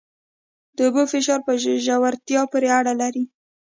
د 0.75 0.77
اوبو 0.87 1.03
فشار 1.13 1.39
په 1.47 1.53
ژورتیا 1.85 2.41
پورې 2.51 2.67
اړه 2.79 2.93
لري. 3.01 3.23